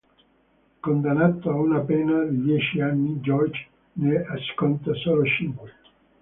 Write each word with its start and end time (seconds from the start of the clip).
Condannato 0.79 1.51
a 1.51 1.59
una 1.59 1.81
pena 1.81 2.23
di 2.23 2.41
dieci 2.41 2.81
anni, 2.81 3.19
George 3.21 3.67
ne 3.97 4.25
sconta 4.51 4.95
solo 4.95 5.23
cinque. 5.25 5.73